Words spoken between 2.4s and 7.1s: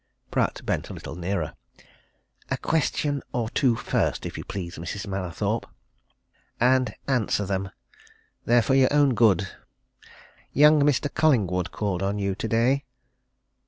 "A question or two first, if you please, Mrs. Mallathorpe. And